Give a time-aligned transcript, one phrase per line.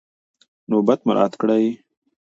[0.69, 1.65] نوبت مراعات کړئ.